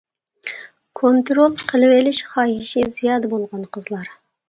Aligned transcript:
كونترول 1.01 1.55
قىلىۋېلىش 1.73 2.25
خاھىشى 2.33 2.89
زىيادە 2.99 3.35
بولغان 3.39 3.73
قىزلار. 3.75 4.15